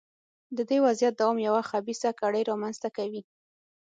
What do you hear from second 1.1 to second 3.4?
دوام یوه خبیثه کړۍ رامنځته کوي.